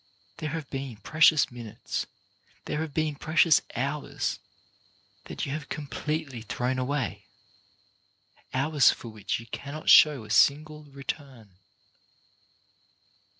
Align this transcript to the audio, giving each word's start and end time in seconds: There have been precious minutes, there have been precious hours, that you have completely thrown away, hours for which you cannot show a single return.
There 0.37 0.49
have 0.49 0.67
been 0.71 0.97
precious 0.97 1.51
minutes, 1.51 2.07
there 2.65 2.81
have 2.81 2.91
been 2.91 3.13
precious 3.13 3.61
hours, 3.75 4.39
that 5.25 5.45
you 5.45 5.51
have 5.51 5.69
completely 5.69 6.41
thrown 6.41 6.79
away, 6.79 7.27
hours 8.51 8.89
for 8.89 9.09
which 9.09 9.39
you 9.39 9.45
cannot 9.45 9.91
show 9.91 10.23
a 10.23 10.31
single 10.31 10.85
return. 10.85 11.51